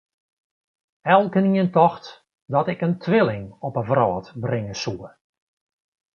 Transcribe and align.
Elkenien 1.01 1.71
tocht 1.71 2.25
dat 2.45 2.67
ik 2.67 2.81
in 2.87 2.97
twilling 3.05 3.45
op 3.67 3.73
'e 3.77 3.83
wrâld 3.89 4.27
bringe 4.43 4.75
soe. 4.81 5.05